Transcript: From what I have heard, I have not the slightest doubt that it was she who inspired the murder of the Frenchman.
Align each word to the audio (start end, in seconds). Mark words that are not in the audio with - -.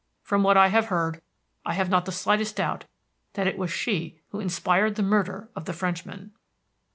From 0.23 0.41
what 0.41 0.57
I 0.57 0.69
have 0.69 0.87
heard, 0.87 1.21
I 1.63 1.73
have 1.75 1.87
not 1.89 2.05
the 2.05 2.11
slightest 2.11 2.55
doubt 2.55 2.85
that 3.33 3.45
it 3.45 3.55
was 3.55 3.69
she 3.69 4.19
who 4.29 4.39
inspired 4.39 4.95
the 4.95 5.03
murder 5.03 5.51
of 5.55 5.65
the 5.65 5.73
Frenchman. 5.73 6.31